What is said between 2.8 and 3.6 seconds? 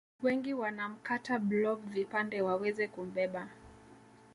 kumbeba